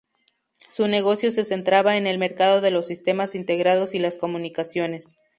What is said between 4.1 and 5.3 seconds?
comunicaciones.